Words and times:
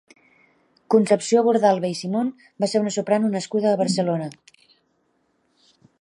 Concepció 0.93 1.43
Bordalba 1.49 1.91
i 1.95 1.99
Simón 1.99 2.33
va 2.65 2.69
ser 2.73 2.81
una 2.85 2.95
soprano 2.97 3.29
nascuda 3.37 3.75
a 3.77 3.83
Barcelona. 3.83 4.31